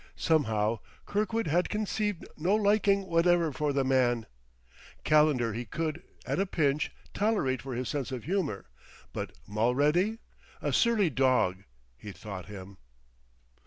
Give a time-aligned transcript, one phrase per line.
[0.17, 4.25] Somehow, Kirkwood had conceived no liking whatever for the man;
[5.03, 8.65] Calendar he could, at a pinch, tolerate for his sense of humor,
[9.13, 10.17] but Mulready!
[10.59, 11.65] "A surly dog,"
[11.99, 12.77] he thought him.